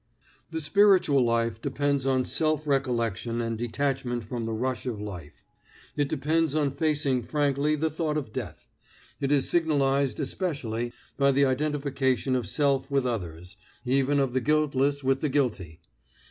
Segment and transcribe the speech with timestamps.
[0.49, 5.43] The spiritual life depends on self recollection and detachment from the rush of life;
[5.95, 8.67] it depends on facing frankly the thought of death;
[9.19, 15.03] it is signalized, especially, by the identification of self with others, even of the guiltless
[15.03, 15.81] with the guilty.